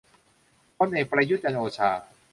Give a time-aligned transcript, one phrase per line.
[0.77, 1.89] พลเอก ประยุทธ์ จันทร์โอชา